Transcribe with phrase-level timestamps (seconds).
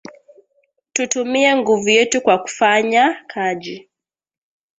[0.93, 3.89] Tutumie nguvu yetu kwa kufanya kaji